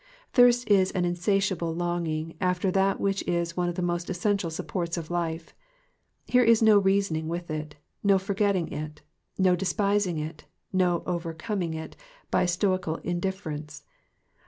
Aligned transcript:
''^ 0.29 0.31
Thirst 0.33 0.67
is 0.67 0.89
an 0.93 1.05
insatiable 1.05 1.75
longing 1.75 2.33
after 2.41 2.71
that 2.71 2.99
which 2.99 3.21
is 3.27 3.55
one 3.55 3.69
of 3.69 3.75
the 3.75 3.83
most 3.83 4.09
essential 4.09 4.49
supports 4.49 4.97
of 4.97 5.11
life; 5.11 5.53
there 6.31 6.43
is 6.43 6.63
no 6.63 6.79
reasoning 6.79 7.27
with 7.27 7.51
it, 7.51 7.75
no 8.01 8.17
forgetting 8.17 8.71
it, 8.73 9.03
no 9.37 9.55
despising 9.55 10.17
it, 10.17 10.45
no 10.73 11.03
overcoming 11.05 11.75
it 11.75 11.95
by 12.31 12.47
stoical 12.47 12.95
indifference. 13.03 13.83